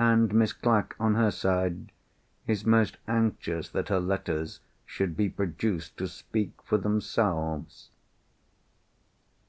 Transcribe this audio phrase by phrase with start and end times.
[0.00, 1.92] And Miss Clack, on her side,
[2.48, 7.90] is most anxious that her letters should be produced to speak for themselves."